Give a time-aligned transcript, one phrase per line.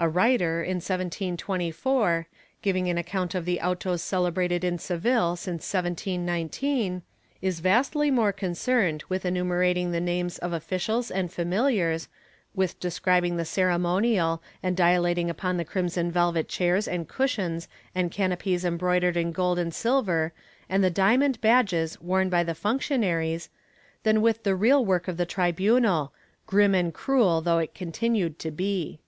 [0.00, 2.28] A writer, in 1724,
[2.62, 7.02] giving an account of the autos celebrated in Seville since 1719,
[7.42, 12.08] is vastly more concerned with enumerating the names of officials and familiars,
[12.54, 18.64] with describing the ceremonial and dilating upon the crimson velvet chairs and cushions and canopies
[18.64, 20.32] embroidered in gold and silver
[20.68, 23.48] and the diamond badges worn by the function aries,
[24.04, 26.12] than with the real work of the tribunal,
[26.46, 29.00] grim and cruel though it continued to be.